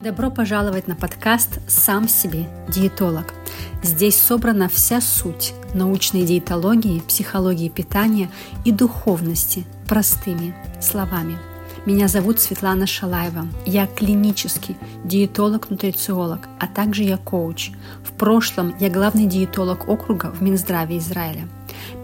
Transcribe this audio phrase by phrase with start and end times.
[0.00, 3.34] Добро пожаловать на подкаст «Сам себе диетолог».
[3.82, 8.30] Здесь собрана вся суть научной диетологии, психологии питания
[8.64, 11.36] и духовности простыми словами.
[11.84, 13.46] Меня зовут Светлана Шалаева.
[13.66, 17.70] Я клинический диетолог-нутрициолог, а также я коуч.
[18.02, 21.46] В прошлом я главный диетолог округа в Минздраве Израиля.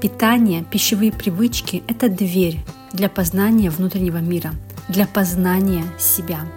[0.03, 4.53] Питание, пищевые привычки– это дверь для познания внутреннего мира,
[4.87, 6.41] для познания себя–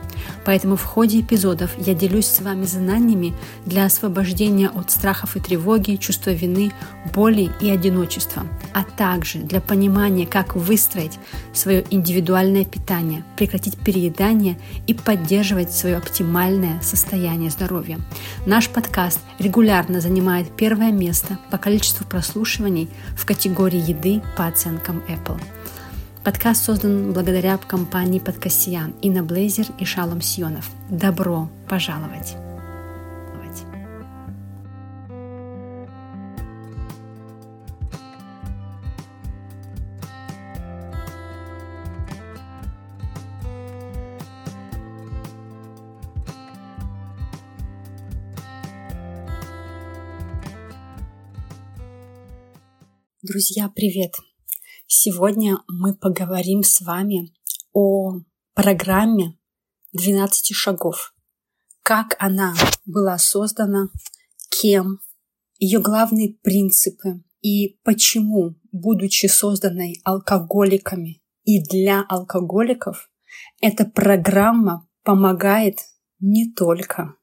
[0.50, 3.36] Поэтому в ходе эпизодов я делюсь с вами знаниями
[3.68, 6.72] для освобождения от страхов и тревоги, чувства вины,
[7.14, 11.20] боли и одиночества, а также для понимания, как выстроить
[11.54, 14.58] свое индивидуальное питание, прекратить переедание
[14.88, 18.00] и поддерживать свое оптимальное состояние здоровья.
[18.48, 25.40] Наш подкаст регулярно занимает первое место по количеству прослушиваний в категории еды по оценкам Apple.
[26.30, 30.70] Подкаст создан благодаря компании Подкасиян, Инна Блейзер и Шалом Сионов.
[30.88, 32.36] Добро пожаловать!
[53.24, 54.29] Друзья, привет!
[54.92, 57.32] Сегодня мы поговорим с вами
[57.74, 58.22] о
[58.56, 59.38] программе
[59.94, 61.14] 12 шагов.
[61.84, 62.56] Как она
[62.88, 63.90] была создана,
[64.50, 64.98] кем,
[65.60, 73.12] ее главные принципы и почему, будучи созданной алкоголиками и для алкоголиков,
[73.62, 75.78] эта программа помогает
[76.20, 77.14] не только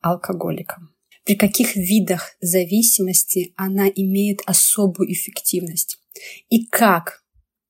[0.00, 0.92] алкоголикам.
[1.24, 6.01] При каких видах зависимости она имеет особую эффективность
[6.48, 7.24] и как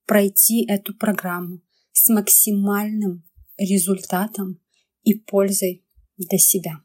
[0.06, 1.60] пройти эту программу
[1.92, 3.24] с максимальным
[3.56, 4.60] результатом
[5.02, 5.84] и пользой
[6.16, 6.82] для себя.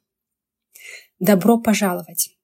[1.19, 2.37] Добро пожаловать!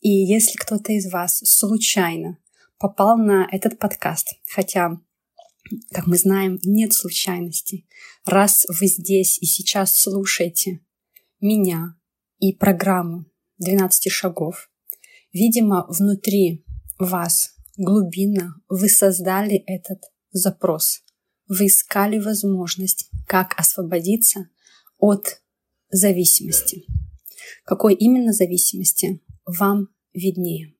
[0.00, 2.38] И если кто-то из вас случайно
[2.78, 5.00] попал на этот подкаст, хотя,
[5.92, 7.88] как мы знаем, нет случайностей,
[8.24, 10.84] раз вы здесь и сейчас слушаете
[11.40, 11.96] меня
[12.38, 13.26] и программу
[13.58, 14.70] 12 шагов,
[15.32, 16.64] видимо, внутри
[16.98, 21.02] вас глубинно вы создали этот запрос.
[21.48, 24.48] Вы искали возможность, как освободиться
[24.98, 25.42] от
[25.90, 26.84] зависимости.
[27.64, 30.74] Какой именно зависимости, вам виднее.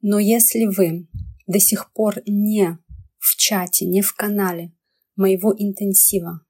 [0.00, 1.08] Но если вы
[1.46, 2.78] до сих пор не
[3.18, 4.72] в чате, не в канале
[5.16, 6.40] моего интенсива,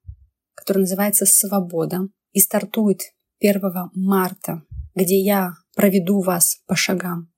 [0.54, 3.00] который называется «Свобода» и стартует
[3.40, 3.60] 1
[3.94, 4.62] марта,
[4.94, 7.29] где я проведу вас по шагам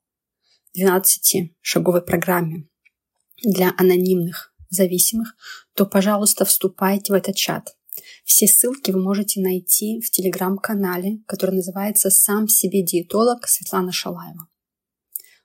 [0.79, 2.69] 12-шаговой программе
[3.43, 5.35] для анонимных зависимых,
[5.75, 7.77] то, пожалуйста, вступайте в этот чат.
[8.25, 14.49] Все ссылки вы можете найти в телеграм-канале, который называется «Сам себе диетолог» Светлана Шалаева.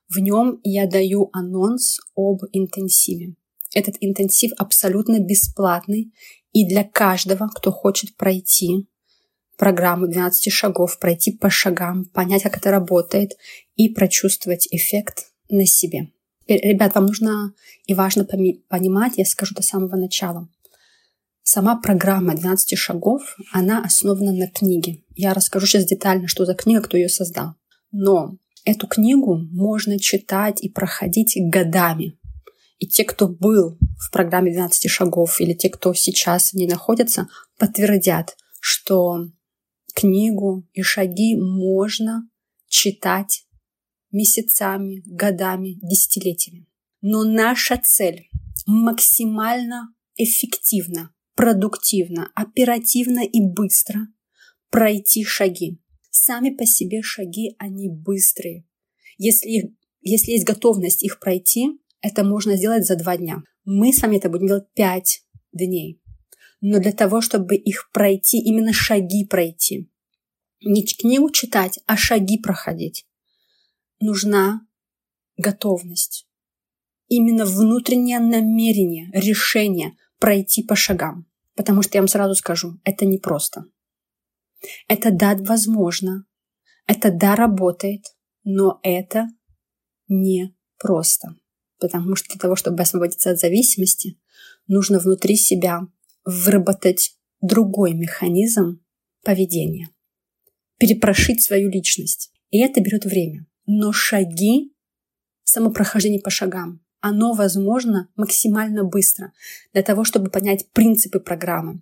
[0.09, 3.35] В нем я даю анонс об интенсиве.
[3.73, 6.13] Этот интенсив абсолютно бесплатный
[6.53, 8.87] и для каждого, кто хочет пройти
[9.57, 13.33] программу 12 шагов, пройти по шагам, понять, как это работает
[13.75, 16.11] и прочувствовать эффект на себе.
[16.43, 17.53] Теперь, ребят, вам нужно
[17.85, 20.47] и важно понимать, я скажу до самого начала.
[21.43, 25.03] Сама программа 12 шагов, она основана на книге.
[25.15, 27.55] Я расскажу сейчас детально, что за книга, кто ее создал.
[27.91, 32.19] Но эту книгу можно читать и проходить годами.
[32.79, 37.27] И те, кто был в программе 12 шагов, или те, кто сейчас в ней находится,
[37.57, 39.29] подтвердят, что
[39.97, 42.29] книгу и шаги можно
[42.67, 43.47] читать
[44.11, 46.67] месяцами, годами, десятилетиями.
[47.01, 48.29] Но наша цель
[48.67, 54.07] максимально эффективно, продуктивно, оперативно и быстро
[54.69, 55.79] пройти шаги.
[56.11, 58.67] Сами по себе шаги, они быстрые.
[59.17, 63.41] Если, если есть готовность их пройти, это можно сделать за два дня.
[63.65, 65.99] Мы с вами это будем делать пять дней
[66.61, 69.89] но для того, чтобы их пройти, именно шаги пройти,
[70.61, 73.07] не книгу читать, а шаги проходить,
[73.99, 74.61] нужна
[75.37, 76.27] готовность.
[77.07, 81.25] Именно внутреннее намерение, решение пройти по шагам.
[81.55, 83.65] Потому что я вам сразу скажу, это непросто.
[84.87, 86.25] Это да, возможно,
[86.85, 88.05] это да, работает,
[88.43, 89.27] но это
[90.07, 91.35] не просто.
[91.79, 94.19] Потому что для того, чтобы освободиться от зависимости,
[94.67, 95.87] нужно внутри себя
[96.27, 98.81] выработать другой механизм
[99.23, 99.89] поведения,
[100.77, 102.33] перепрошить свою личность.
[102.49, 103.47] И это берет время.
[103.65, 104.73] Но шаги,
[105.45, 109.31] самопрохождение по шагам, оно возможно максимально быстро
[109.71, 111.81] для того, чтобы понять принципы программы,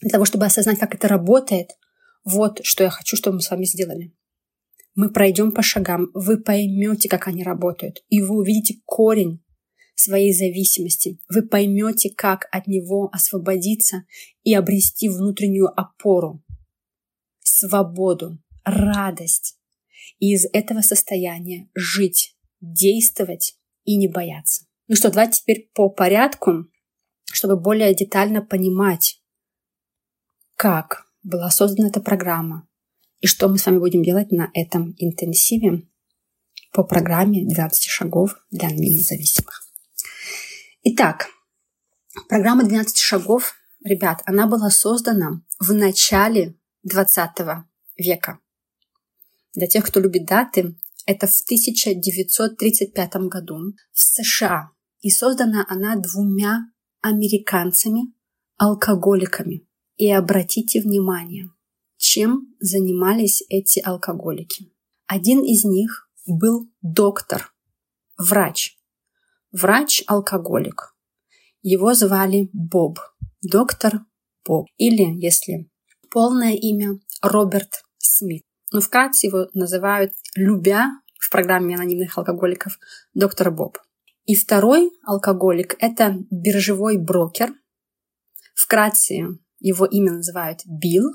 [0.00, 1.72] для того, чтобы осознать, как это работает,
[2.24, 4.14] вот что я хочу, чтобы мы с вами сделали.
[4.94, 9.43] Мы пройдем по шагам, вы поймете, как они работают, и вы увидите корень
[9.94, 11.18] своей зависимости.
[11.28, 14.04] Вы поймете, как от него освободиться
[14.42, 16.42] и обрести внутреннюю опору,
[17.40, 19.58] свободу, радость.
[20.18, 24.66] И из этого состояния жить, действовать и не бояться.
[24.88, 26.66] Ну что, давайте теперь по порядку,
[27.24, 29.22] чтобы более детально понимать,
[30.56, 32.68] как была создана эта программа
[33.20, 35.88] и что мы с вами будем делать на этом интенсиве
[36.72, 39.62] по программе 12 шагов для независимых.
[40.86, 41.28] Итак,
[42.28, 47.30] программа 12 шагов, ребят, она была создана в начале 20
[47.96, 48.38] века.
[49.54, 50.76] Для тех, кто любит даты,
[51.06, 54.72] это в 1935 году в США.
[55.00, 56.70] И создана она двумя
[57.00, 58.12] американцами,
[58.58, 59.66] алкоголиками.
[59.96, 61.48] И обратите внимание,
[61.96, 64.70] чем занимались эти алкоголики.
[65.06, 67.54] Один из них был доктор,
[68.18, 68.73] врач,
[69.54, 70.94] врач-алкоголик.
[71.62, 72.98] Его звали Боб,
[73.40, 74.00] доктор
[74.44, 75.70] Боб, или, если
[76.10, 78.42] полное имя, Роберт Смит.
[78.72, 82.78] Но вкратце его называют, любя в программе анонимных алкоголиков,
[83.14, 83.78] доктор Боб.
[84.26, 87.54] И второй алкоголик– это биржевой брокер.
[88.54, 91.10] Вкратце его имя называют Билл,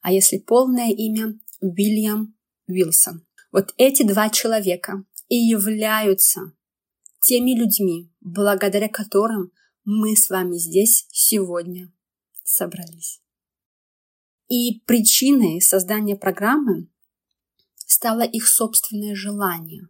[0.00, 2.34] а если полное имя– Уильям
[2.68, 3.26] Уилсон.
[3.52, 6.52] Вот эти два человека и являются
[7.20, 9.52] теми людьми, благодаря которым
[9.84, 11.92] мы с вами здесь сегодня
[12.42, 13.22] собрались.
[14.48, 16.88] И причиной создания программы
[17.76, 19.88] стало их собственное желание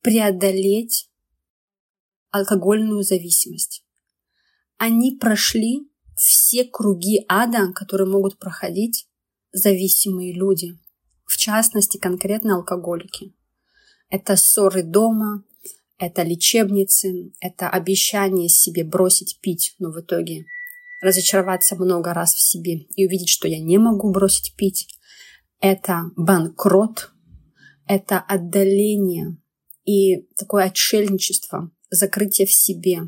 [0.00, 1.08] преодолеть
[2.30, 3.84] алкогольную зависимость.
[4.76, 9.08] Они прошли все круги ада, которые могут проходить
[9.52, 10.78] зависимые люди,
[11.24, 13.34] в частности конкретно алкоголики.
[14.08, 15.44] Это ссоры дома,
[16.02, 20.46] это лечебницы, это обещание себе бросить пить, но в итоге
[21.00, 24.88] разочароваться много раз в себе и увидеть, что я не могу бросить пить.
[25.60, 27.12] Это банкрот,
[27.86, 29.36] это отдаление
[29.84, 33.02] и такое отшельничество, закрытие в себе,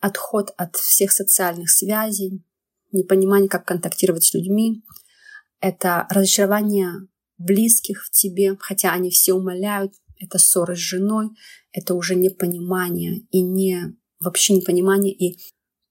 [0.00, 2.42] отход от всех социальных связей,
[2.90, 4.82] непонимание, как контактировать с людьми.
[5.60, 7.06] Это разочарование
[7.38, 11.30] близких в тебе, хотя они все умоляют, это ссоры с женой,
[11.72, 15.38] это уже непонимание и не вообще непонимание и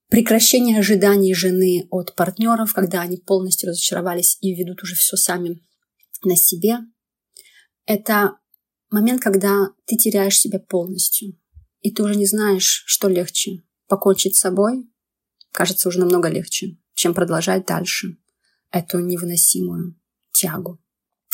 [0.09, 5.59] прекращение ожиданий жены от партнеров, когда они полностью разочаровались и ведут уже все сами
[6.23, 6.77] на себе.
[7.85, 8.37] Это
[8.89, 11.37] момент, когда ты теряешь себя полностью,
[11.81, 13.63] и ты уже не знаешь, что легче.
[13.87, 14.89] Покончить с собой
[15.51, 18.17] кажется уже намного легче, чем продолжать дальше
[18.71, 19.99] эту невыносимую
[20.31, 20.82] тягу.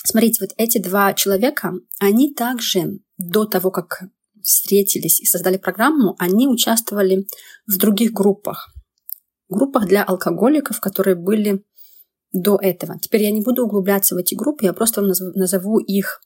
[0.03, 4.03] Смотрите, вот эти два человека, они также до того, как
[4.41, 7.27] встретились и создали программу, они участвовали
[7.67, 8.73] в других группах.
[9.49, 11.63] Группах для алкоголиков, которые были
[12.31, 12.99] до этого.
[12.99, 16.21] Теперь я не буду углубляться в эти группы, я просто вам назову их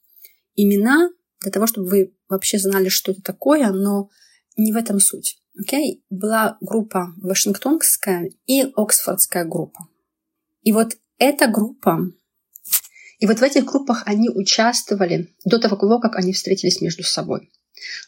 [0.56, 1.10] имена
[1.42, 4.10] для того, чтобы вы вообще знали, что это такое, но
[4.58, 5.38] не в этом суть.
[5.60, 6.02] Okay?
[6.10, 9.88] Была группа Вашингтонская и Оксфордская группа.
[10.62, 12.12] И вот эта группа
[13.20, 17.50] и вот в этих группах они участвовали до того, как они встретились между собой.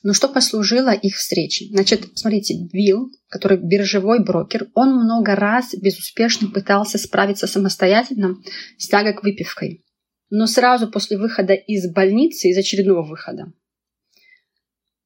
[0.03, 1.65] Но что послужило их встрече?
[1.69, 8.37] Значит, смотрите, Билл, который биржевой брокер, он много раз безуспешно пытался справиться самостоятельно
[8.77, 9.83] с тягой к выпивкой.
[10.29, 13.51] Но сразу после выхода из больницы, из очередного выхода,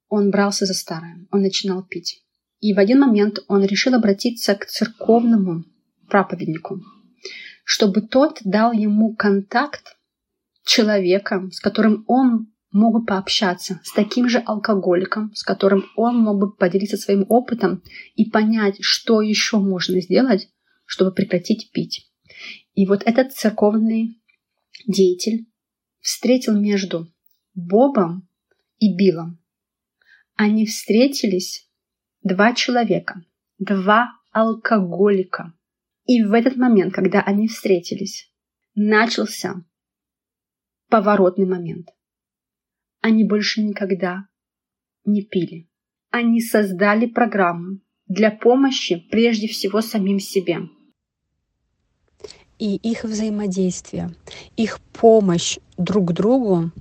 [0.08, 2.24] он брался за старое, он начинал пить.
[2.60, 5.64] И в один момент он решил обратиться к церковному
[6.10, 6.82] проповеднику,
[7.70, 9.96] чтобы тот дал ему контакт
[10.66, 16.40] человека, с которым он мог бы пообщаться, с таким же алкоголиком, с которым он мог
[16.40, 17.84] бы поделиться своим опытом
[18.16, 20.50] и понять, что еще можно сделать,
[20.86, 22.12] чтобы прекратить пить.
[22.74, 24.20] И вот этот церковный
[24.88, 25.46] деятель
[26.00, 27.06] встретил между
[27.54, 28.28] Бобом
[28.80, 29.38] и Биллом.
[30.34, 31.70] Они встретились
[32.24, 33.24] два человека,
[33.60, 35.54] два алкоголика.
[36.10, 38.34] И в этот момент, когда они встретились,
[38.74, 39.64] начался
[40.90, 41.90] поворотный момент.
[43.00, 44.24] Они больше никогда
[45.06, 45.70] не пили.
[46.10, 50.62] Они создали программу для помощи прежде всего самим себе.
[52.58, 54.10] И их взаимодействие,
[54.58, 56.72] их помощь друг другу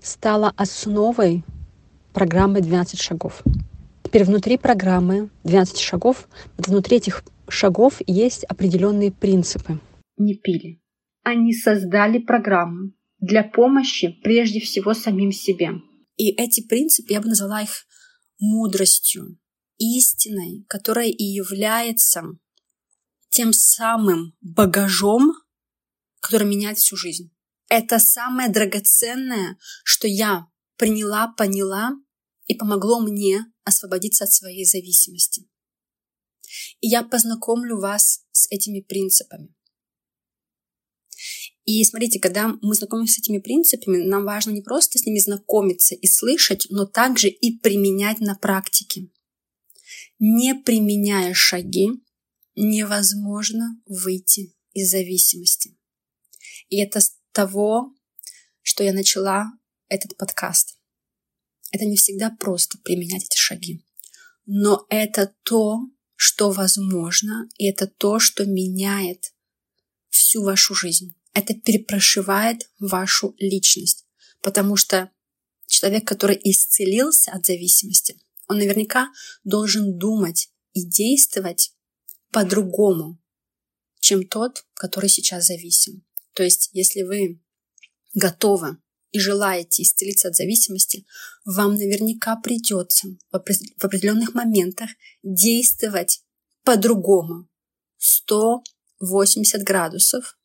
[0.00, 1.44] стала основой
[2.12, 3.44] программы 12 шагов.
[4.02, 6.28] Теперь внутри программы 12 шагов,
[6.58, 9.78] внутри этих шагов есть определенные принципы.
[10.16, 10.80] Не пили
[11.26, 15.70] они создали программу для помощи прежде всего самим себе.
[16.16, 17.84] И эти принципы, я бы назвала их
[18.38, 19.36] мудростью,
[19.76, 22.22] истиной, которая и является
[23.28, 25.32] тем самым багажом,
[26.20, 27.34] который меняет всю жизнь.
[27.68, 31.90] Это самое драгоценное, что я приняла, поняла
[32.46, 35.48] и помогло мне освободиться от своей зависимости.
[36.80, 39.54] И я познакомлю вас с этими принципами.
[41.64, 45.96] И смотрите, когда мы знакомимся с этими принципами, нам важно не просто с ними знакомиться
[45.96, 49.10] и слышать, но также и применять на практике.
[50.20, 51.88] Не применяя шаги,
[52.54, 55.76] невозможно выйти из зависимости.
[56.68, 57.92] И это с того,
[58.62, 59.46] что я начала
[59.88, 60.78] этот подкаст.
[61.72, 63.84] Это не всегда просто применять эти шаги.
[64.46, 65.80] Но это то,
[66.16, 69.32] что возможно, и это то, что меняет
[70.08, 71.14] всю вашу жизнь.
[71.34, 74.06] Это перепрошивает вашу личность.
[74.40, 75.10] Потому что
[75.66, 78.18] человек, который исцелился от зависимости,
[78.48, 79.12] он наверняка
[79.44, 81.72] должен думать и действовать
[82.30, 83.18] по-другому,
[84.00, 86.04] чем тот, который сейчас зависим.
[86.32, 87.42] То есть, если вы
[88.14, 88.78] готовы
[89.16, 91.06] и желаете исцелиться от зависимости,
[91.46, 94.90] вам наверняка придется в определенных моментах
[95.22, 96.22] действовать
[96.64, 97.48] по-другому.
[97.96, 100.38] 180 градусов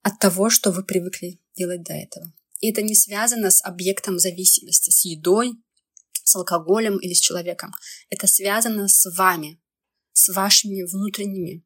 [0.00, 2.32] от того, что вы привыкли делать до этого.
[2.60, 5.52] И это не связано с объектом зависимости, с едой,
[6.22, 7.72] с алкоголем или с человеком.
[8.08, 9.60] Это связано с вами,
[10.14, 11.62] с вашими внутренними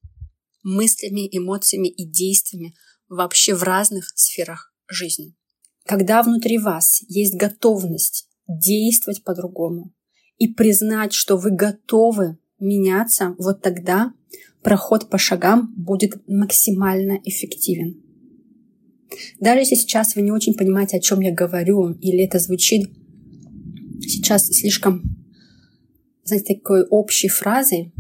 [0.64, 2.74] мыслями, эмоциями и действиями
[3.08, 5.36] вообще в разных сферах жизни.
[5.88, 9.94] Когда внутри вас есть готовность действовать по-другому
[10.36, 14.12] и признать, что вы готовы меняться, вот тогда
[14.62, 18.02] проход по шагам будет максимально эффективен.
[19.40, 22.90] Даже если сейчас вы не очень понимаете, о чем я говорю, или это звучит
[24.02, 25.02] сейчас слишком,
[26.22, 27.94] знаете, такой общей фразой,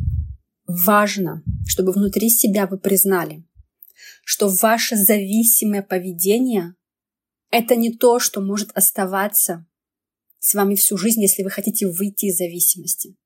[0.66, 3.46] важно, чтобы внутри себя вы признали,
[4.26, 6.74] что ваше зависимое поведение—
[7.50, 9.66] это не то, что может оставаться
[10.38, 13.16] с вами всю жизнь, если вы хотите выйти из зависимости.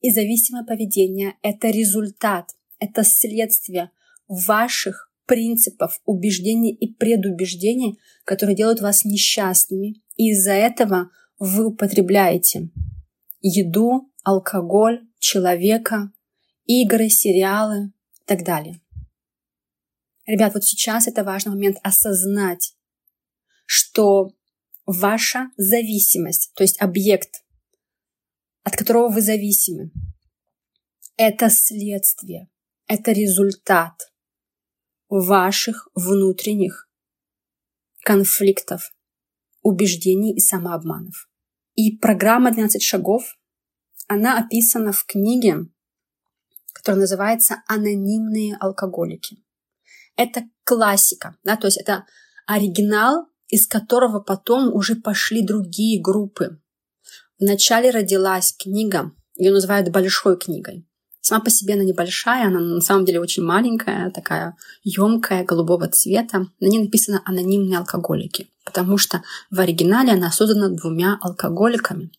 [0.00, 3.90] И зависимое поведение— это результат, это следствие
[4.26, 10.02] ваших принципов, убеждений и предубеждений, которые делают вас несчастными.
[10.16, 12.70] И из-за этого вы употребляете
[13.40, 16.12] еду, алкоголь, человека,
[16.66, 18.80] игры, сериалы и так далее.
[20.26, 22.74] Ребят, вот сейчас это важный момент осознать,
[23.74, 24.28] что
[24.84, 27.42] ваша зависимость, то есть объект,
[28.64, 29.90] от которого вы зависимы,
[31.16, 32.50] это следствие,
[32.86, 34.12] это результат
[35.08, 36.90] ваших внутренних
[38.04, 38.94] конфликтов,
[39.62, 41.30] убеждений и самообманов.
[41.74, 43.38] И программа «12 шагов»,
[44.06, 45.66] она описана в книге
[46.74, 49.42] который называется «Анонимные алкоголики».
[50.16, 52.04] Это классика, да, то есть это
[52.46, 56.58] оригинал, из которого потом уже пошли другие группы.
[57.38, 60.86] Вначале родилась книга, ее называют большой книгой.
[61.20, 66.46] Сама по себе она небольшая, она на самом деле очень маленькая, такая емкая, голубого цвета.
[66.60, 72.10] На ней написано «Анонимные алкоголики», потому что в оригинале она создана двумя алкоголиками.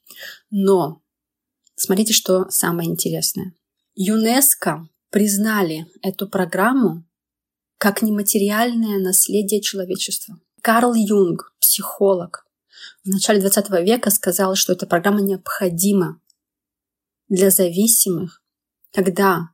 [0.51, 1.01] Но
[1.75, 3.53] смотрите, что самое интересное.
[3.95, 7.03] ЮНЕСКО признали эту программу
[7.79, 10.37] как нематериальное наследие человечества.
[10.63, 12.48] Карл Юнг, психолог,
[13.03, 16.22] в начале 20 века сказал, что эта программа необходима
[17.27, 18.41] для зависимых,
[18.93, 19.50] когда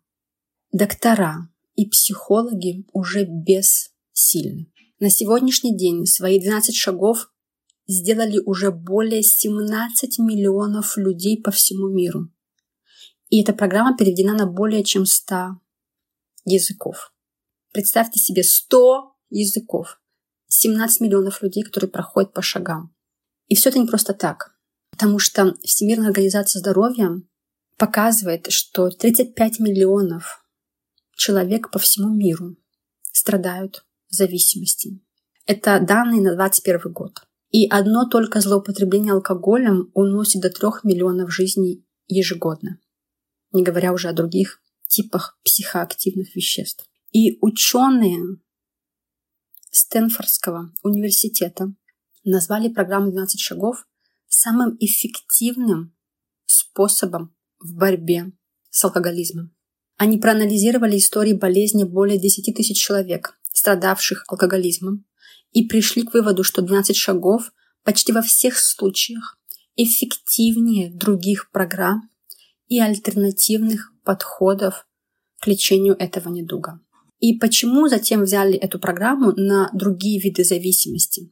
[0.72, 4.72] доктора и психологи уже бессильны.
[5.00, 7.32] На сегодняшний день свои 12 шагов
[7.88, 12.32] сделали уже более 17 миллионов людей по всему миру.
[13.30, 15.60] И эта программа переведена на более чем 100
[16.46, 17.12] языков.
[17.72, 19.99] Представьте себе 100 языков,
[20.50, 22.94] 17 миллионов людей, которые проходят по шагам.
[23.48, 24.56] И все это не просто так,
[24.92, 27.22] потому что Всемирная организация здоровья
[27.78, 30.46] показывает, что 35 миллионов
[31.16, 32.58] человек по всему миру
[33.12, 35.02] страдают зависимости.
[35.46, 37.22] Это данные на 2021 год.
[37.50, 42.80] И одно только злоупотребление алкоголем уносит до 3 миллионов жизней ежегодно
[43.52, 46.86] не говоря уже о других типах психоактивных веществ.
[47.12, 48.38] И ученые
[49.72, 51.74] Стэнфордского университета
[52.24, 53.86] назвали программу «12 шагов»
[54.28, 55.96] самым эффективным
[56.46, 58.32] способом в борьбе
[58.70, 59.56] с алкоголизмом.
[59.98, 65.06] Они проанализировали истории болезни более 10 тысяч человек, страдавших алкоголизмом,
[65.52, 67.52] и пришли к выводу, что 12 шагов
[67.84, 69.38] почти во всех случаях
[69.76, 72.10] эффективнее других программ
[72.68, 74.88] и альтернативных подходов
[75.40, 76.80] к лечению этого недуга.
[77.20, 81.32] И почему затем взяли эту программу на другие виды зависимости?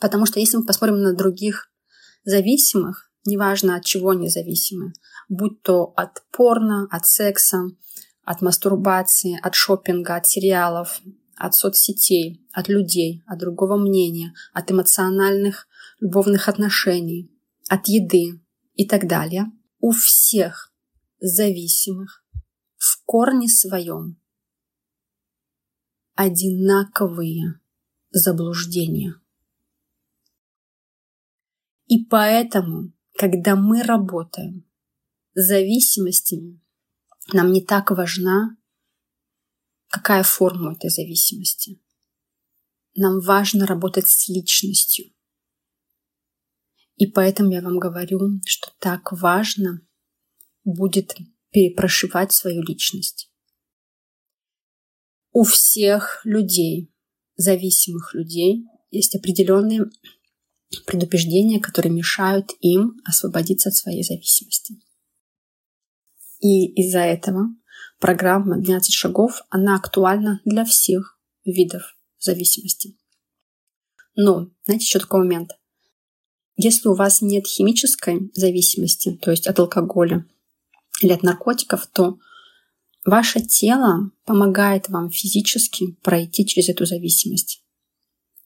[0.00, 1.70] Потому что если мы посмотрим на других
[2.24, 4.94] зависимых, неважно от чего они зависимы,
[5.28, 7.68] будь то от порно, от секса,
[8.24, 11.00] от мастурбации, от шопинга, от сериалов,
[11.36, 15.66] от соцсетей, от людей, от другого мнения, от эмоциональных
[16.00, 17.30] любовных отношений,
[17.68, 18.40] от еды
[18.74, 19.46] и так далее,
[19.80, 20.72] у всех
[21.20, 22.24] зависимых
[22.76, 24.21] в корне своем
[26.14, 27.60] одинаковые
[28.10, 29.20] заблуждения.
[31.86, 34.64] И поэтому, когда мы работаем
[35.34, 36.60] с зависимостями,
[37.32, 38.56] нам не так важна,
[39.88, 41.80] какая форма этой зависимости.
[42.94, 45.12] Нам важно работать с личностью.
[46.96, 49.86] И поэтому я вам говорю, что так важно
[50.64, 51.14] будет
[51.50, 53.31] перепрошивать свою личность.
[55.32, 56.92] У всех людей,
[57.36, 59.86] зависимых людей, есть определенные
[60.86, 64.76] предубеждения, которые мешают им освободиться от своей зависимости.
[66.40, 67.46] И из-за этого
[67.98, 72.96] программа 12 шагов, она актуальна для всех видов зависимости.
[74.14, 75.52] Но, знаете, еще такой момент.
[76.56, 80.26] Если у вас нет химической зависимости, то есть от алкоголя
[81.00, 82.18] или от наркотиков, то
[83.04, 87.64] ваше тело помогает вам физически пройти через эту зависимость.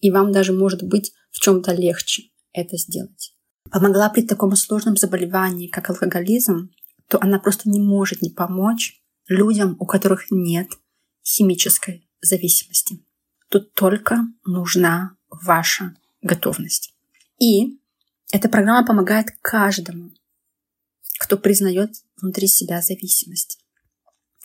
[0.00, 3.34] И вам даже может быть в чем-то легче это сделать.
[3.70, 6.70] Помогла при таком сложном заболевании, как алкоголизм,
[7.08, 10.68] то она просто не может не помочь людям, у которых нет
[11.24, 13.04] химической зависимости.
[13.48, 16.94] Тут только нужна ваша готовность.
[17.38, 17.78] И
[18.32, 20.12] эта программа помогает каждому,
[21.18, 23.65] кто признает внутри себя зависимость.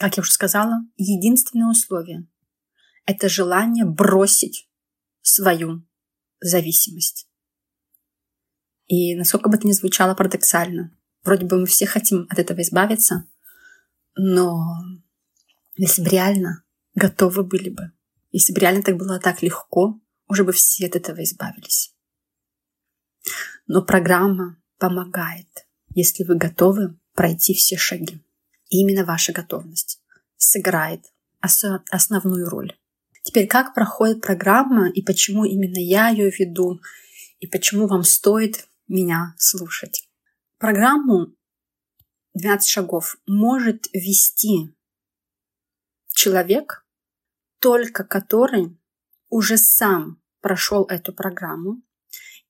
[0.01, 2.27] Как я уже сказала, единственное условие–
[3.05, 4.67] это желание бросить
[5.21, 5.87] свою
[6.39, 7.29] зависимость.
[8.87, 13.29] И насколько бы это ни звучало парадоксально, вроде бы мы все хотим от этого избавиться,
[14.15, 14.73] но
[15.75, 16.63] если бы реально
[16.95, 17.91] готовы были бы,
[18.31, 21.95] если бы реально так было так легко, уже бы все от этого избавились.
[23.67, 28.19] Но программа помогает, если вы готовы пройти все шаги.
[28.71, 30.01] Именно ваша готовность
[30.37, 31.05] сыграет
[31.41, 32.79] основную роль.
[33.21, 36.79] Теперь, как проходит программа и почему именно я ее веду,
[37.39, 40.09] и почему вам стоит меня слушать.
[40.57, 41.35] Программу
[42.33, 44.73] 12 шагов может вести
[46.13, 46.87] человек,
[47.59, 48.79] только который
[49.27, 51.81] уже сам прошел эту программу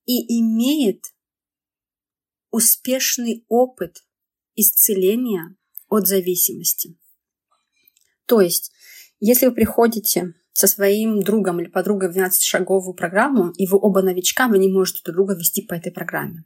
[0.05, 1.15] и имеет
[2.51, 4.05] успешный опыт
[4.53, 5.55] исцеления
[5.91, 6.97] от зависимости.
[8.25, 8.71] То есть,
[9.19, 14.47] если вы приходите со своим другом или подругой в 12-шаговую программу, и вы оба новичка,
[14.47, 16.45] вы не можете друг друга вести по этой программе.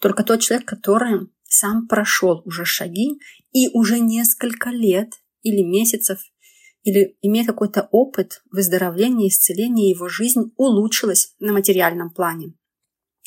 [0.00, 3.20] Только тот человек, который сам прошел уже шаги
[3.52, 6.18] и уже несколько лет или месяцев
[6.82, 12.54] или имеет какой-то опыт выздоровления, исцеления, его жизнь улучшилась на материальном плане.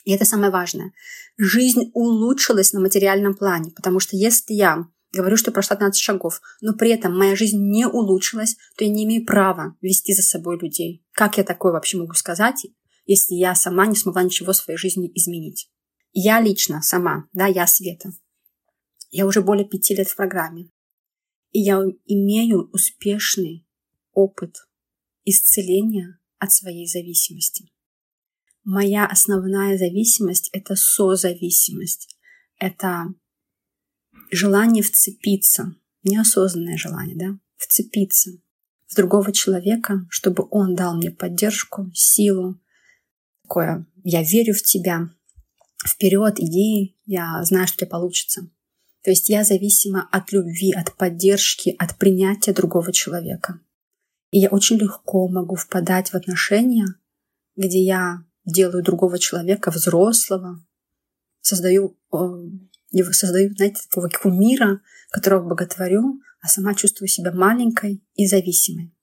[0.04, 0.94] И это самое важное.
[1.38, 6.74] Жизнь улучшилась на материальном плане, потому что если я говорю, что прошла 12 шагов, но
[6.74, 11.04] при этом моя жизнь не улучшилась, то я не имею права вести за собой людей.
[11.12, 12.66] Как я такое вообще могу сказать,
[13.06, 15.70] если я сама не смогла ничего в своей жизни изменить?
[16.14, 18.12] Я лично сама, да, я Света.
[19.10, 20.70] Я уже более пяти лет в программе.
[21.52, 23.68] И я имею успешный
[24.14, 24.56] опыт
[25.26, 27.72] исцеления от своей зависимости.
[28.64, 32.16] Моя основная зависимость– это созависимость.
[32.58, 33.14] Это
[34.32, 38.32] желание вцепиться, неосознанное желание, да, вцепиться
[38.88, 42.60] в другого человека, чтобы он дал мне поддержку, силу,
[43.44, 45.10] такое «я верю в тебя»,
[45.86, 48.50] «вперед, иди, я знаю, что тебе получится».
[49.04, 53.60] То есть я зависима от любви, от поддержки, от принятия другого человека.
[54.30, 56.86] И я очень легко могу впадать в отношения,
[57.56, 60.64] где я делаю другого человека взрослого,
[61.42, 62.18] создаю э,
[62.92, 68.94] его создаю, знаете, такого кумира, которого боготворю, а сама чувствую себя маленькой и зависимой.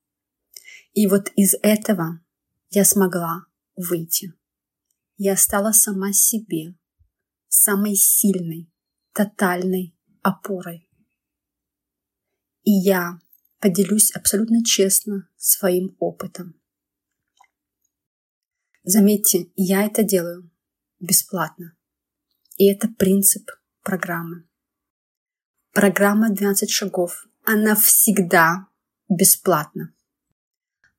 [0.92, 2.20] И вот из этого
[2.70, 3.46] я смогла
[3.76, 4.34] выйти.
[5.16, 6.76] Я стала сама себе
[7.48, 8.70] самой сильной,
[9.12, 10.88] тотальной опорой.
[12.62, 13.18] И я
[13.58, 16.60] поделюсь абсолютно честно своим опытом.
[18.84, 20.50] Заметьте, я это делаю
[21.00, 21.76] бесплатно.
[22.56, 23.48] И это принцип
[23.88, 24.46] программы.
[25.72, 28.66] Программа 12 шагов, она всегда
[29.08, 29.94] бесплатна.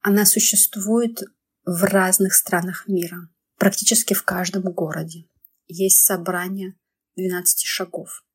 [0.02, 1.22] Она существует
[1.66, 5.30] в разных странах мира, практически в каждом городе.
[5.68, 6.74] Есть собрание
[7.16, 8.26] 12 шагов,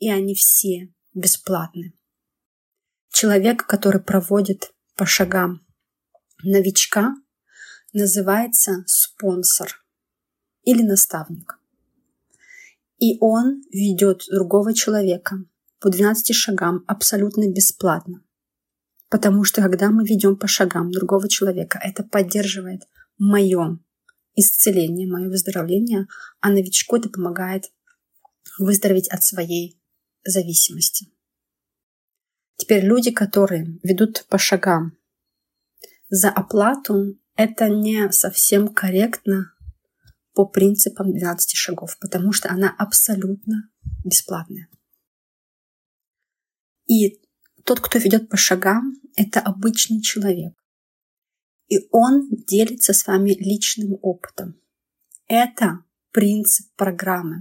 [0.00, 1.94] и они все бесплатны.
[3.12, 5.64] Человек, который проводит по шагам
[6.42, 7.14] новичка,
[7.92, 9.86] называется спонсор
[10.64, 11.61] или наставник.
[13.02, 15.44] И он ведет другого человека
[15.80, 18.22] по 12 шагам абсолютно бесплатно.
[19.10, 22.82] Потому что когда мы ведем по шагам другого человека, это поддерживает
[23.18, 23.80] мое
[24.36, 26.06] исцеление, мое выздоровление,
[26.38, 27.72] а новичку это помогает
[28.56, 29.82] выздороветь от своей
[30.22, 31.08] зависимости.
[32.56, 34.96] Теперь люди, которые ведут по шагам
[36.08, 39.52] за оплату, это не совсем корректно
[40.34, 43.70] по принципам 12 шагов, потому что она абсолютно
[44.04, 44.68] бесплатная.
[46.88, 47.20] И
[47.64, 50.54] тот, кто ведет по шагам, это обычный человек.
[51.68, 54.60] И он делится с вами личным опытом.
[55.26, 57.40] Это принцип программы.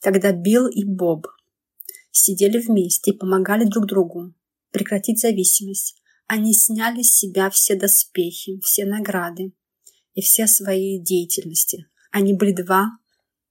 [0.00, 1.28] Когда Билл и Боб
[2.10, 4.34] сидели вместе и помогали друг другу
[4.70, 9.52] прекратить зависимость, они сняли с себя все доспехи, все награды
[10.14, 11.86] и все свои деятельности.
[12.10, 12.98] Они были два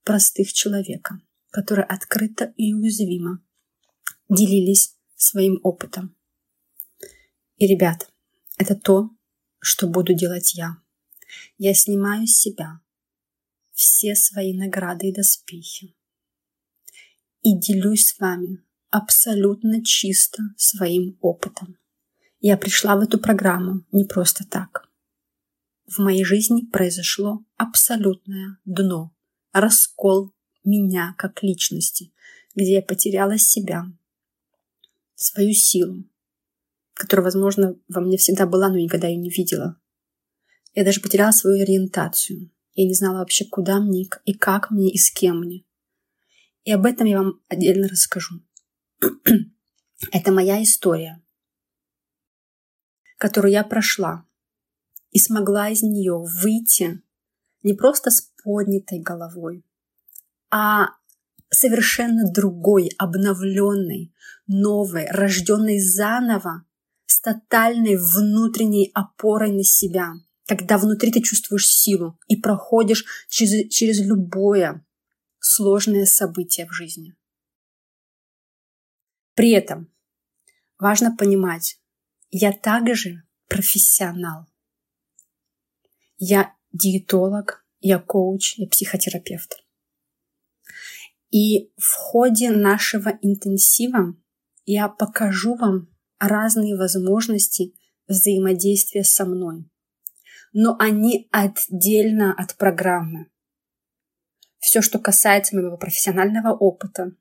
[0.04, 1.20] простых человека,
[1.50, 3.42] которые открыто и уязвимо
[4.28, 6.16] делились своим опытом.
[7.56, 8.10] И, ребят,
[8.56, 9.10] это то,
[9.58, 10.76] что буду делать я.
[11.58, 12.80] Я снимаю с себя
[13.72, 15.94] все свои награды и доспехи
[17.42, 21.78] и делюсь с вами абсолютно чисто своим опытом.
[22.40, 24.89] Я пришла в эту программу не просто так.
[25.90, 29.12] В моей жизни произошло абсолютное дно,
[29.50, 32.12] раскол меня как личности,
[32.54, 33.86] где я потеряла себя,
[35.16, 36.04] свою силу,
[36.94, 39.80] которая, возможно, во мне всегда была, но никогда ее не видела.
[40.74, 42.52] Я даже потеряла свою ориентацию.
[42.74, 45.64] Я не знала вообще, куда мне и как мне и с кем мне.
[46.62, 48.40] И об этом я вам отдельно расскажу.
[50.12, 51.20] Это моя история,
[53.18, 54.24] которую я прошла
[55.10, 57.02] и смогла из нее выйти
[57.62, 59.64] не просто с поднятой головой,
[60.50, 60.88] а
[61.50, 64.14] совершенно другой, обновленной,
[64.46, 66.64] новой, рожденной заново,
[67.06, 70.12] с тотальной внутренней опорой на себя,
[70.46, 74.86] когда внутри ты чувствуешь силу и проходишь через, через любое
[75.40, 77.14] сложное событие в жизни.
[79.34, 79.90] При этом
[80.78, 81.80] важно понимать,
[82.30, 84.46] я также профессионал.
[86.22, 89.64] Я диетолог, я коуч, я психотерапевт.
[91.30, 94.14] И в ходе нашего интенсива
[94.66, 97.74] я покажу вам разные возможности
[98.06, 99.64] взаимодействия со мной.
[100.52, 103.30] Но они отдельно от программы.
[104.58, 107.12] Все, что касается моего профессионального опыта,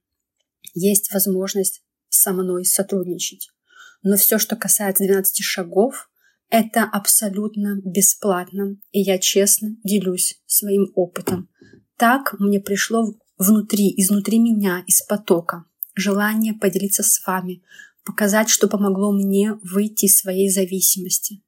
[0.73, 3.49] есть возможность со мной сотрудничать.
[4.01, 6.09] Но все, что касается 12 шагов,
[6.49, 11.49] это абсолютно бесплатно, и я честно делюсь своим опытом.
[11.97, 17.63] Так мне пришло внутри, изнутри меня, из потока, желание поделиться с вами,
[18.03, 21.43] показать, что помогло мне выйти из своей зависимости.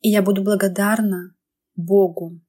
[0.00, 1.34] И я буду благодарна
[1.76, 2.40] Богу,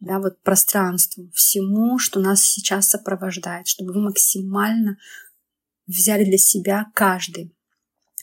[0.00, 4.98] да, вот пространству, всему, что нас сейчас сопровождает, чтобы вы максимально
[5.86, 7.54] взяли для себя каждый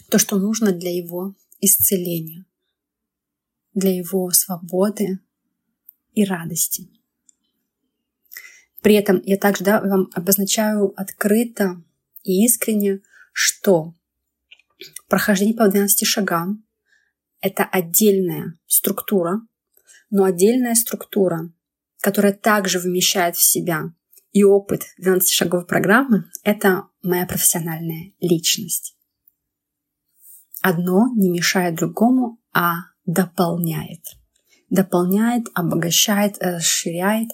[0.09, 2.45] то, что нужно для его исцеления,
[3.73, 5.19] для его свободы
[6.13, 6.89] и радости.
[8.81, 11.83] При этом я также да, вам обозначаю открыто
[12.23, 13.01] и искренне,
[13.33, 13.93] что
[15.07, 16.63] прохождение по 12 шагам—
[17.41, 19.41] это отдельная структура,
[20.09, 21.51] но отдельная структура,
[21.99, 23.93] которая также вмещает в себя
[24.31, 28.95] и опыт 12 шагов программы— это моя профессиональная личность.
[30.61, 34.05] Одно не мешает другому, а дополняет.
[34.69, 37.29] Дополняет, обогащает, расширяет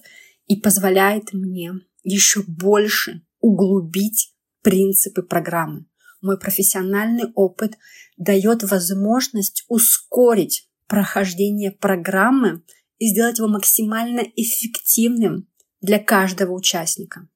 [0.48, 5.86] и позволяет мне еще больше углубить принципы программы.
[6.22, 7.78] Мой профессиональный опыт
[8.18, 12.64] дает возможность ускорить прохождение программы
[12.98, 15.48] и сделать его максимально эффективным
[15.82, 17.28] для каждого участника.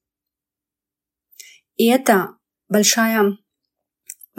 [1.76, 2.38] И это
[2.70, 3.38] большая,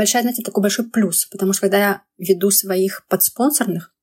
[0.00, 3.94] большая, знаете, такой большой плюс, потому что когда я веду своих подспонсорных,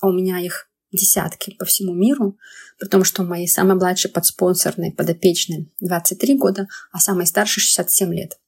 [0.00, 2.36] а у меня их десятки по всему миру,
[2.76, 8.40] при том, что моей самой младшей подспонсорной подопечной 23 года, а самой старшей 67 лет.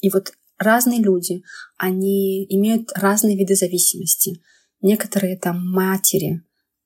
[0.00, 1.42] И вот разные люди,
[1.76, 4.40] они имеют разные виды зависимости.
[4.80, 6.42] Некоторые там матери,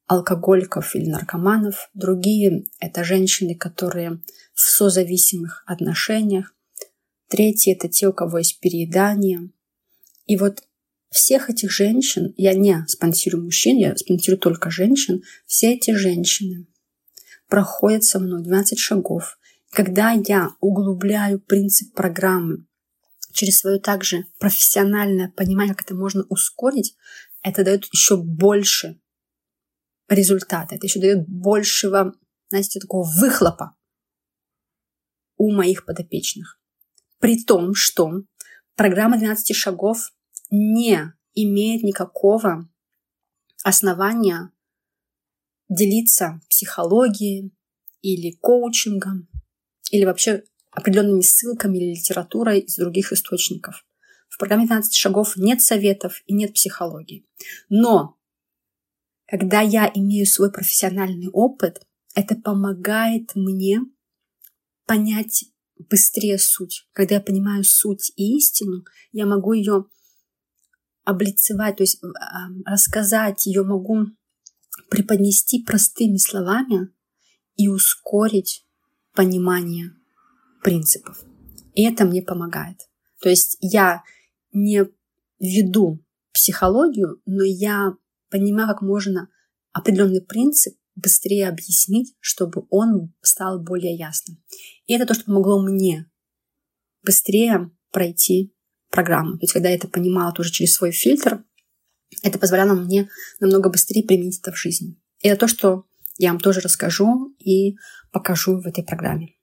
[0.08, 4.20] алкоголиков или наркоманов, другие— это женщины, которые
[4.54, 6.52] в созависимых отношениях,
[7.28, 9.50] третьи— это те, у кого есть переедание.
[10.26, 10.62] И вот
[11.10, 16.66] всех этих женщин, я не спонсирую мужчин, я спонсирую только женщин, все эти женщины
[17.48, 19.38] проходят со мной 12 шагов.
[19.70, 22.66] Когда я углубляю принцип программы
[23.32, 26.96] через свое также профессиональное понимание, как это можно ускорить,
[27.42, 29.00] это дает еще больше
[30.08, 32.14] результата, это еще дает большего,
[32.48, 33.76] знаете, такого выхлопа
[35.36, 36.57] у моих подопечных.
[37.18, 38.22] При том, что
[38.76, 40.12] программа 12 шагов
[40.50, 42.68] не имеет никакого
[43.64, 44.52] основания
[45.68, 47.52] делиться психологией
[48.02, 49.28] или коучингом,
[49.90, 53.84] или вообще определенными ссылками или литературой из других источников.
[54.28, 57.26] В программе 12 шагов нет советов и нет психологии.
[57.68, 58.16] Но
[59.26, 61.82] когда я имею свой профессиональный опыт,
[62.14, 63.80] это помогает мне
[64.86, 65.44] понять
[65.90, 66.88] быстрее суть.
[66.92, 69.86] Когда я понимаю суть и истину, я могу ее
[71.04, 72.00] облицевать, то есть
[72.66, 74.06] рассказать ее могу
[74.90, 76.90] преподнести простыми словами
[77.56, 78.66] и ускорить
[79.14, 79.92] понимание
[80.62, 81.24] принципов.
[81.74, 82.78] И это мне помогает.
[83.20, 84.02] То есть я
[84.52, 84.84] не
[85.40, 87.96] веду психологию, но я
[88.30, 89.28] понимаю, как можно
[89.72, 94.42] определенный принцип быстрее объяснить, чтобы он стал более ясным.
[94.86, 96.10] И это то, что помогло мне
[97.02, 98.54] быстрее пройти
[98.90, 99.38] программу.
[99.38, 101.44] То есть, когда я это понимала тоже через свой фильтр,
[102.22, 103.08] это позволяло мне
[103.40, 104.96] намного быстрее применить это в жизни.
[105.20, 105.84] И это то, что
[106.16, 107.76] я вам тоже расскажу и
[108.12, 109.34] покажу в этой программе.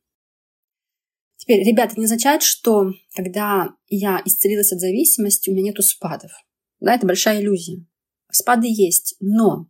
[1.38, 6.32] Теперь, ребята, не означает, что когда я исцелилась от зависимости, у меня нету спадов.
[6.80, 7.86] Да, это большая иллюзия.
[8.32, 9.70] Спады есть, но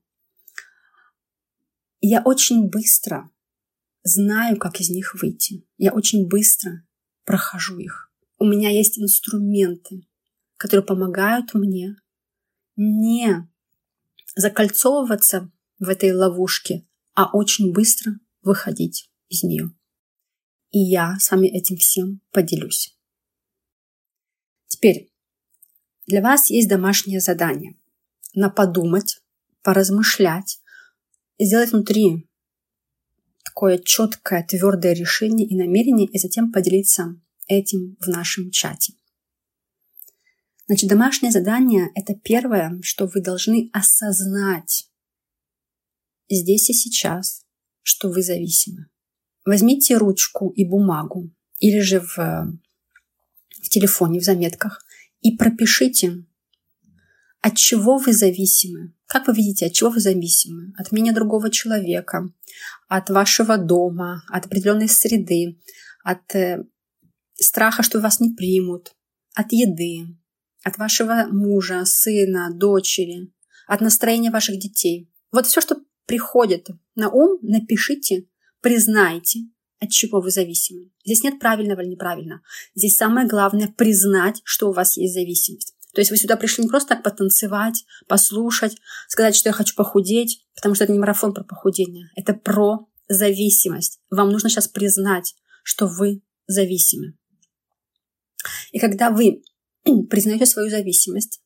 [2.08, 3.30] я очень быстро
[4.04, 5.66] знаю, как из них выйти.
[5.78, 6.86] Я очень быстро
[7.24, 8.06] прохожу их
[8.38, 10.08] у меня есть инструменты,
[10.58, 11.96] которые помогают мне
[12.76, 13.48] не
[14.36, 19.72] закольцовываться в этой ловушке, а очень быстро выходить из нее.
[20.72, 22.98] И я с вами этим всем поделюсь.
[24.68, 25.12] Теперь
[26.06, 27.78] для вас есть домашнее задание
[28.34, 29.22] на подумать,
[29.64, 30.60] поразмышлять,
[31.40, 32.28] сделать внутри
[33.44, 38.94] такое четкое, твердое решение и намерение, и затем поделиться этим в нашем чате.
[40.68, 44.90] Значит, домашнее задание– это первое, что вы должны осознать
[46.28, 47.46] здесь и сейчас,
[47.84, 48.88] что вы зависимы.
[49.46, 54.84] Возьмите ручку и бумагу или же в, в телефоне, в заметках
[55.22, 56.26] и пропишите,
[57.46, 58.96] от чего вы зависимы.
[59.06, 60.74] Как вы видите, от чего вы зависимы?
[60.80, 62.28] От мнения другого человека,
[62.88, 65.60] от вашего дома, от определенной среды,
[66.04, 66.66] от э,
[67.36, 68.96] страха, что вас не примут,
[69.36, 70.08] от еды,
[70.64, 73.32] от вашего мужа, сына, дочери,
[73.68, 75.08] от настроения ваших детей.
[75.32, 75.78] Вот все, что
[76.08, 78.26] приходит на ум, напишите,
[78.60, 79.42] признайте,
[79.80, 80.90] от чего вы зависимы.
[81.06, 82.42] Здесь нет правильного или неправильно.
[82.74, 85.75] Здесь самое главное признать, что у вас есть зависимость.
[85.96, 88.76] То есть вы сюда пришли не просто так потанцевать, послушать,
[89.08, 94.02] сказать, что я хочу похудеть, потому что это не марафон про похудение, это про зависимость.
[94.10, 97.14] Вам нужно сейчас признать, что вы зависимы.
[98.72, 99.42] И когда вы
[100.10, 101.42] признаете свою зависимость,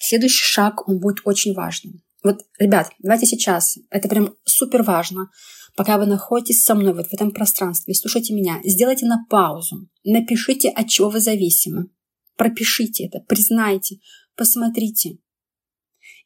[0.00, 2.02] следующий шаг, он будет очень важным.
[2.24, 5.30] Вот, ребят, давайте сейчас, это прям супер важно,
[5.76, 10.70] пока вы находитесь со мной вот в этом пространстве, слушайте меня, сделайте на паузу, напишите,
[10.70, 11.88] от чего вы зависимы,
[12.36, 14.00] пропишите это, признайте,
[14.36, 15.18] посмотрите.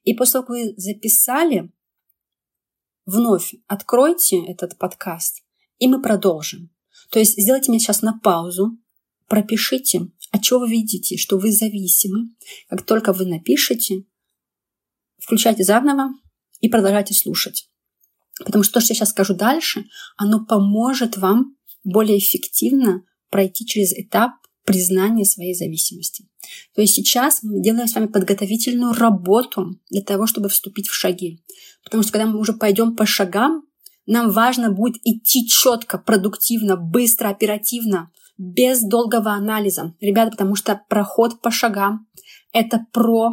[0.02, 1.72] И после того, как вы записали,
[3.06, 5.42] вновь откройте этот подкаст,
[5.78, 6.70] и мы продолжим.
[7.10, 8.78] То есть сделайте мне сейчас на паузу,
[9.26, 12.34] пропишите, от чего вы видите, что вы зависимы.
[12.68, 14.04] Как только вы напишете,
[15.18, 16.10] включайте заново
[16.60, 17.68] и продолжайте слушать.
[18.44, 23.92] Потому что то, что я сейчас скажу дальше, оно поможет вам более эффективно пройти через
[23.92, 24.32] этап
[24.64, 26.26] признания своей зависимости.
[26.74, 31.42] То есть сейчас мы делаем с вами подготовительную работу для того, чтобы вступить в шаги.
[31.84, 33.64] Потому что когда мы уже пойдем по шагам,
[34.06, 39.94] нам важно будет идти четко, продуктивно, быстро, оперативно, без долгого анализа.
[40.00, 42.08] Ребята, потому что проход по шагам–
[42.52, 43.32] это про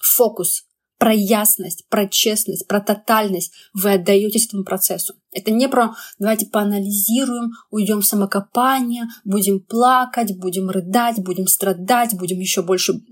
[0.00, 0.66] фокус,
[1.04, 5.14] про ясность, про честность, про тотальность вы отдаетесь этому процессу.
[5.32, 12.38] Это не про давайте поанализируем, уйдем в самокопание, будем плакать, будем рыдать, будем страдать, будем
[12.38, 13.02] еще больше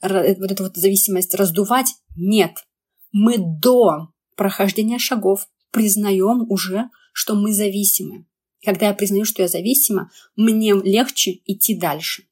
[0.00, 1.88] э, вот эту вот зависимость раздувать.
[2.16, 2.64] Нет.
[3.12, 8.24] Мы до прохождения шагов признаем уже, что мы зависимы.
[8.64, 12.22] Когда я признаю, что я зависима, мне легче идти дальше.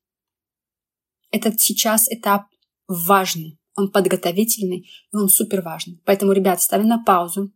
[1.30, 2.46] Этот сейчас этап
[2.88, 6.00] важный, он подготовительный, и он супер важный.
[6.04, 7.52] Поэтому, ребят, ставим на паузу,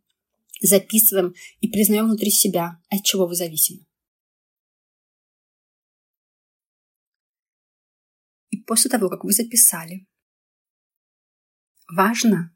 [0.61, 3.85] записываем и признаем внутри себя, от чего вы зависимы.
[8.49, 10.07] И после того, как вы записали,
[11.87, 12.55] важно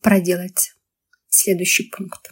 [0.00, 0.74] проделать
[1.28, 2.30] следующий пункт.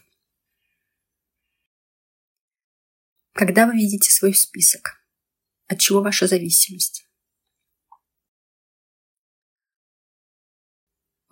[3.33, 5.05] Когда вы видите свой список,
[5.67, 7.09] от чего ваша зависимость?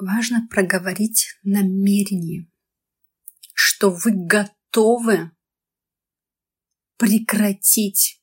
[0.05, 2.51] Важно проговорить намерение,
[3.55, 5.31] что вы готовы
[6.97, 8.21] прекратить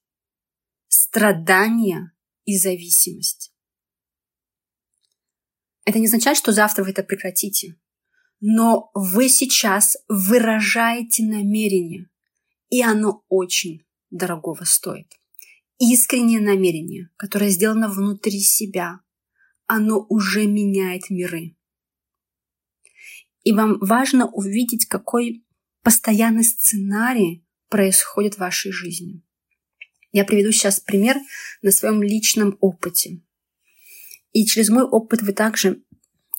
[0.89, 2.11] страдания
[2.43, 3.53] и зависимость.
[5.85, 7.79] Это не означает, что завтра вы это прекратите,
[8.41, 12.09] но вы сейчас выражаете намерение,
[12.67, 15.13] и оно очень дорогого стоит.
[15.77, 18.99] Искреннее намерение, которое сделано внутри себя,
[19.65, 21.55] оно уже меняет миры.
[23.49, 25.43] И вам важно увидеть, какой
[25.81, 29.23] постоянный сценарий происходит в вашей жизни.
[30.11, 31.17] Я приведу сейчас пример
[31.63, 33.21] на своем личном опыте.
[34.33, 35.81] И через мой опыт вы также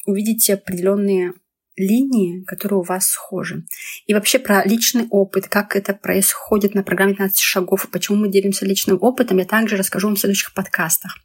[0.07, 1.35] увидите определенные
[1.75, 3.66] линии, которые у вас схожи.
[4.07, 8.29] И вообще про личный опыт, как это происходит на программе 15 шагов, и почему мы
[8.31, 11.18] делимся личным опытом, я также расскажу вам в следующих подкастах.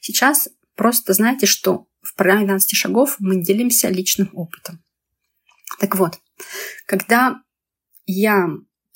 [0.00, 4.80] Сейчас просто знайте, что в программе 12 шагов мы делимся личным опытом.
[5.78, 6.18] Так вот,
[6.86, 7.42] когда
[8.06, 8.48] я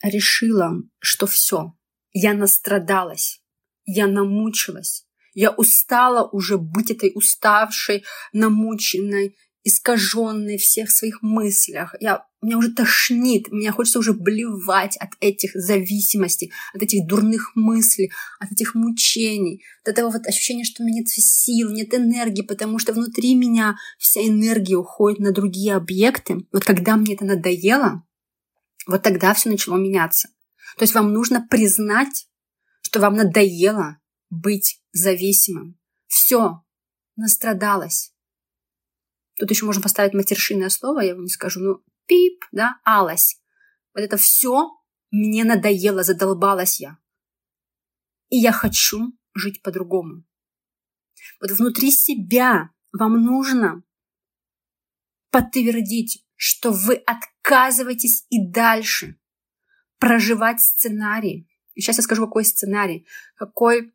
[0.02, 1.74] решила, что все,
[2.12, 3.42] я настрадалась,
[3.84, 11.94] я намучилась, я устала уже быть этой уставшей, намученной, искаженной в всех своих мыслях.
[12.00, 18.10] Я, меня уже тошнит, меня хочется уже блевать от этих зависимостей, от этих дурных мыслей,
[18.38, 22.78] от этих мучений, от этого вот ощущения, что у меня нет сил, нет энергии, потому
[22.78, 26.46] что внутри меня вся энергия уходит на другие объекты.
[26.52, 28.02] Вот когда мне это надоело,
[28.86, 30.28] вот тогда все начало меняться.
[30.78, 32.28] То есть вам нужно признать,
[32.82, 33.98] что вам надоело
[34.30, 35.78] быть зависимым.
[36.06, 36.62] Все,
[37.16, 38.14] настрадалась
[39.36, 43.40] Тут еще можно поставить матершинное слово, я вам не скажу, ну, пип, да, алась.
[43.94, 44.70] Вот это все
[45.10, 46.98] мне надоело, задолбалась я.
[48.28, 50.24] И я хочу жить по-другому.
[51.40, 53.82] Вот внутри себя вам нужно
[55.30, 59.18] подтвердить, что вы отказываетесь и дальше
[59.98, 61.48] проживать сценарий.
[61.74, 63.94] И сейчас я скажу, какой сценарий, какой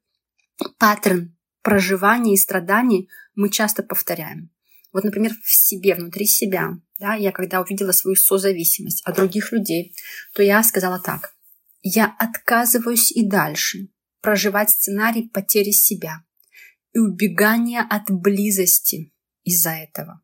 [0.78, 4.55] паттерн проживания и страданий мы часто повторяем.
[4.96, 9.94] Вот, например, в себе, внутри себя, да, я когда увидела свою созависимость от других людей,
[10.34, 11.36] то я сказала так.
[11.82, 13.90] Я отказываюсь и дальше
[14.22, 16.24] проживать сценарий потери себя
[16.94, 20.22] и убегания от близости из-за этого.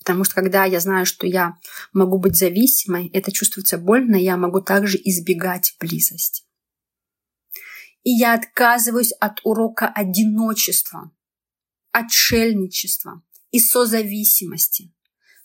[0.00, 1.54] Потому что когда я знаю, что я
[1.94, 6.44] могу быть зависимой, это чувствуется больно, я могу также избегать близости.
[8.02, 11.10] И я отказываюсь от урока одиночества,
[11.90, 14.92] отшельничества, и созависимости,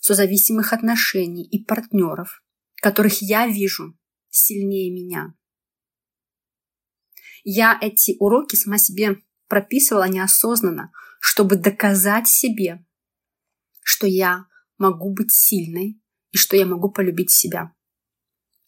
[0.00, 2.42] созависимых отношений и партнеров,
[2.80, 3.98] которых я вижу
[4.30, 5.34] сильнее меня.
[7.44, 12.84] Я эти уроки сама себе прописывала неосознанно, чтобы доказать себе,
[13.82, 14.46] что я
[14.78, 16.00] могу быть сильной
[16.32, 17.72] и что я могу полюбить себя.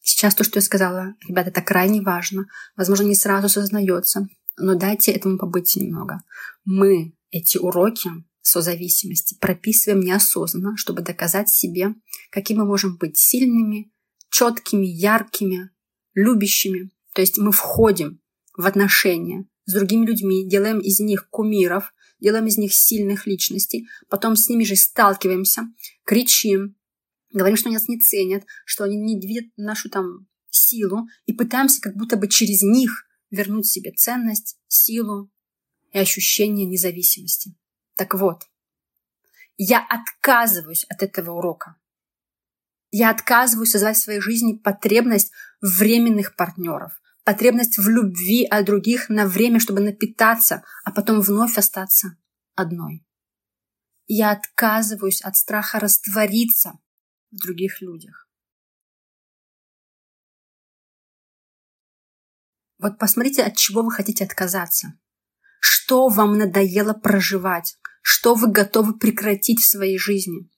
[0.01, 2.47] Сейчас то, что я сказала, ребята, это крайне важно.
[2.77, 6.23] Возможно, не сразу осознается, но дайте этому побыть немного.
[6.65, 8.11] Мы эти уроки
[8.49, 11.95] созависимости прописываем неосознанно, чтобы доказать себе,
[12.31, 13.93] какими мы можем быть сильными,
[14.31, 15.71] четкими, яркими,
[16.15, 16.91] любящими.
[17.15, 18.21] То есть мы входим
[18.57, 24.35] в отношения с другими людьми, делаем из них кумиров, делаем из них сильных личностей, потом
[24.35, 25.69] с ними же сталкиваемся,
[26.05, 26.77] кричим,
[27.33, 31.97] говорим, что нас не ценят, что они не видят нашу там силу, и пытаемся как
[31.97, 35.31] будто бы через них вернуть себе ценность, силу
[35.93, 37.55] и ощущение независимости.
[37.99, 38.45] Так вот,
[39.57, 41.75] я отказываюсь от этого урока.
[42.93, 46.93] Я отказываюсь создать в своей жизни потребность временных партнеров,
[47.25, 52.17] потребность в любви от других на время, чтобы напитаться, а потом вновь остаться
[52.55, 53.05] одной.
[54.07, 56.79] Я отказываюсь от страха раствориться
[57.33, 58.29] в других людях.
[62.79, 64.97] Вот посмотрите, от чего вы хотите отказаться.
[65.61, 67.77] Что вам надоело проживать?
[68.11, 70.49] Что вы готовы прекратить в своей жизни?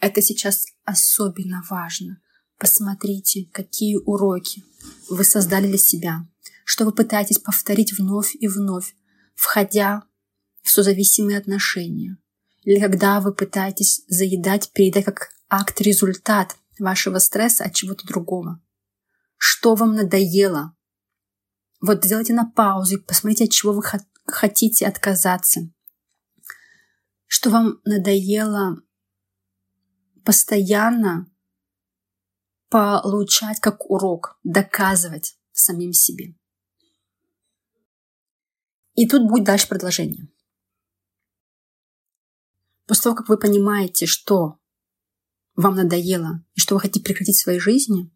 [0.00, 2.18] Это сейчас особенно важно.
[2.56, 4.64] Посмотрите, какие уроки
[5.10, 6.26] вы создали для себя,
[6.64, 8.96] что вы пытаетесь повторить вновь и вновь,
[9.34, 10.04] входя
[10.62, 12.16] в созависимые отношения.
[12.62, 18.62] Или когда вы пытаетесь заедать, передать как акт результат вашего стресса от чего-то другого.
[19.36, 20.74] Что вам надоело?
[21.82, 23.82] Вот сделайте на паузу и посмотрите, от чего вы
[24.24, 25.68] хотите отказаться.
[27.28, 28.82] Что вам надоело
[30.24, 31.30] постоянно
[32.68, 36.34] получать как урок, доказывать самим себе.
[38.94, 40.28] И тут будет дальше продолжение.
[42.86, 44.58] После того, как вы понимаете, что
[45.54, 48.10] вам надоело и что вы хотите прекратить в своей жизни,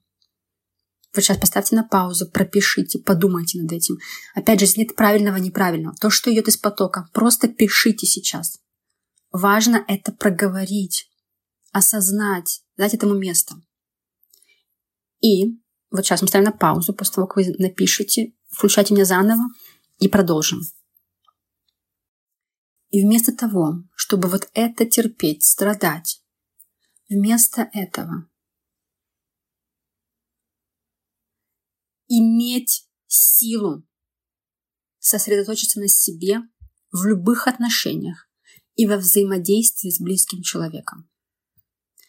[1.15, 3.99] вы сейчас поставьте на паузу, пропишите, подумайте над этим.
[4.35, 5.95] Опять же, нет правильного, неправильного.
[5.97, 8.62] То, что идет из потока, просто пишите сейчас.
[9.33, 11.11] Важно это проговорить,
[11.72, 13.55] осознать, дать этому место.
[15.20, 15.59] И
[15.91, 19.45] вот сейчас мы ставим на паузу, после того, как вы напишете, включайте меня заново
[19.99, 20.61] и продолжим.
[22.91, 26.22] И вместо того, чтобы вот это терпеть, страдать,
[27.09, 28.28] вместо этого
[32.07, 33.89] иметь силу
[34.99, 36.41] сосредоточиться на себе
[36.91, 38.28] в любых отношениях
[38.75, 41.09] и во взаимодействии с близким человеком.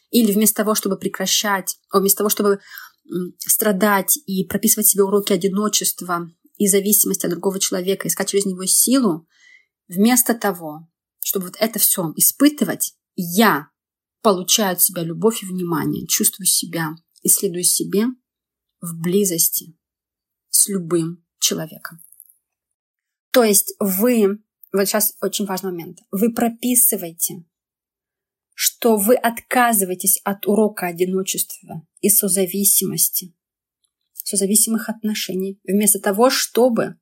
[0.10, 2.60] Или вместо того, чтобы прекращать, вместо того, чтобы
[3.40, 9.28] страдать и прописывать себе уроки одиночества и зависимости от другого человека, искать через него силу,
[9.88, 10.88] вместо того,
[11.20, 13.70] чтобы вот это все испытывать, я
[14.22, 18.06] получаю от себя любовь и внимание, чувствую себя, исследую себе
[18.82, 19.78] в близости
[20.50, 22.02] с любым человеком.
[23.32, 24.44] То есть вы,
[24.74, 27.46] вот сейчас очень важный момент, вы прописываете
[28.54, 33.34] что вы отказываетесь от урока одиночества и созависимости,
[34.14, 37.00] созависимых отношений, вместо того, чтобы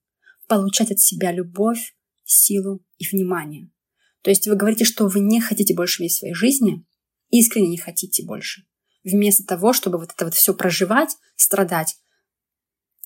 [0.47, 3.69] получать от себя любовь, силу и внимание.
[4.21, 6.85] То есть вы говорите, что вы не хотите больше видеть своей жизни,
[7.29, 8.63] искренне не хотите больше.
[9.03, 11.97] Вместо того, чтобы вот это вот все проживать, страдать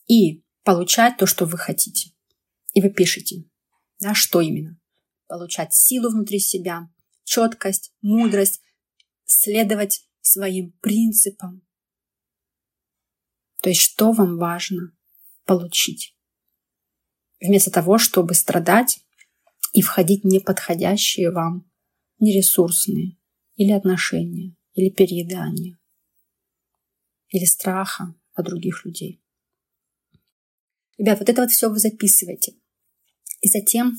[0.07, 2.11] и получать то, что вы хотите.
[2.73, 3.45] И вы пишете,
[3.99, 4.79] да, что именно.
[5.27, 6.89] Получать силу внутри себя,
[7.23, 8.61] четкость, мудрость,
[9.25, 11.65] следовать своим принципам.
[13.61, 14.95] То есть, что вам важно
[15.45, 16.15] получить.
[17.39, 18.99] Вместо того, чтобы страдать
[19.73, 21.69] и входить в неподходящие вам,
[22.19, 23.17] нересурсные
[23.55, 25.79] или отношения, или переедания,
[27.29, 29.21] или страха от других людей.
[30.97, 32.55] Ребят, вот это вот все вы записываете.
[33.45, 33.93] И затем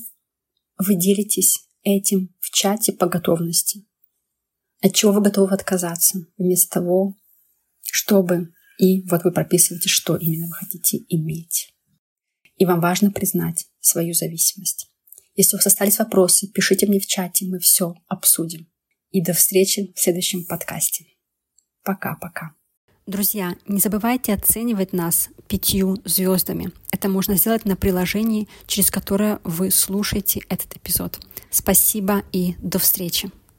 [0.77, 3.87] вы делитесь этим в чате по готовности.
[4.81, 7.15] От чего вы готовы отказаться, вместо того,
[7.81, 8.51] чтобы...
[8.77, 11.73] И вот вы прописываете, что именно вы хотите иметь.
[12.57, 14.91] И вам важно признать свою зависимость.
[15.35, 18.69] Если у вас остались вопросы, пишите мне в чате, мы все обсудим.
[19.11, 21.05] И до встречи в следующем подкасте.
[21.83, 22.56] Пока-пока.
[23.07, 26.73] Друзья, не забывайте оценивать нас пятью звездами.
[26.91, 31.17] Это можно сделать на приложении, через которое вы слушаете этот эпизод.
[31.49, 33.31] Спасибо и до встречи.